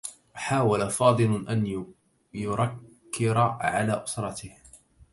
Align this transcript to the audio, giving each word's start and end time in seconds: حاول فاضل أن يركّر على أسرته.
حاول 0.33 0.89
فاضل 0.91 1.45
أن 1.49 1.85
يركّر 2.33 3.37
على 3.59 4.03
أسرته. 4.03 4.57